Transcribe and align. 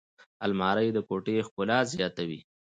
الماري 0.45 0.89
د 0.93 0.97
کوټې 1.07 1.37
ښکلا 1.47 1.79
زیاتوي 1.93 2.39